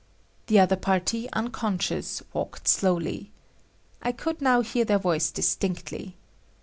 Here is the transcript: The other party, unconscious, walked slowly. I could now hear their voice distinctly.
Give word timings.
The 0.47 0.59
other 0.59 0.77
party, 0.77 1.29
unconscious, 1.31 2.23
walked 2.33 2.67
slowly. 2.67 3.29
I 4.01 4.11
could 4.11 4.41
now 4.41 4.61
hear 4.61 4.83
their 4.83 4.97
voice 4.97 5.29
distinctly. 5.29 6.15